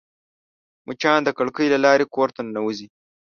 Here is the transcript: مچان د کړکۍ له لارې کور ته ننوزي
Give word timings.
مچان 0.87 1.19
د 1.23 1.29
کړکۍ 1.37 1.67
له 1.73 1.79
لارې 1.85 2.05
کور 2.15 2.29
ته 2.35 2.41
ننوزي 2.47 2.87